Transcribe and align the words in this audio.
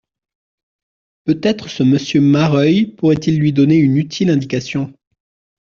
Peut-être 1.25 1.69
ce 1.69 1.83
Monsieur 1.83 2.21
Mareuil 2.21 2.87
pourrait-il 2.87 3.37
lui 3.39 3.53
donner 3.53 3.75
une 3.75 3.97
utile 3.97 4.31
indication. 4.31 4.91